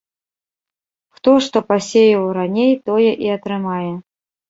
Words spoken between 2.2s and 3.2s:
раней, тое